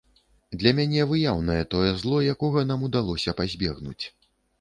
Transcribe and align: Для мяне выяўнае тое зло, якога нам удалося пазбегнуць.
Для 0.59 0.71
мяне 0.77 1.03
выяўнае 1.11 1.57
тое 1.73 1.91
зло, 2.03 2.17
якога 2.35 2.63
нам 2.71 2.87
удалося 2.89 3.35
пазбегнуць. 3.43 3.99